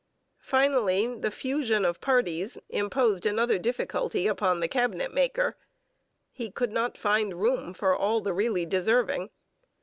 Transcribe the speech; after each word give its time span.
Finally, 0.39 1.13
the 1.17 1.29
fusion 1.29 1.85
of 1.85 2.01
parties 2.01 2.57
imposed 2.69 3.23
another 3.23 3.59
difficulty 3.59 4.25
upon 4.25 4.59
the 4.59 4.67
cabinet 4.67 5.13
maker. 5.13 5.55
He 6.31 6.49
could 6.49 6.71
not 6.71 6.97
find 6.97 7.39
room 7.39 7.75
for 7.75 7.95
all 7.95 8.19
the 8.19 8.33
really 8.33 8.65
deserving. 8.65 9.29